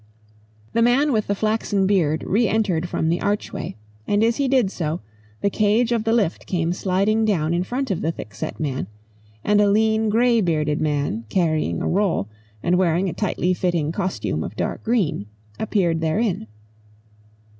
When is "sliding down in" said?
6.73-7.61